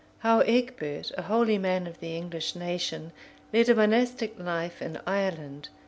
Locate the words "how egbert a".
0.21-1.21